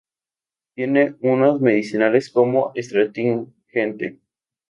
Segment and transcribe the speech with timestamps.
[0.73, 4.17] Tiene usos medicinales como astringente.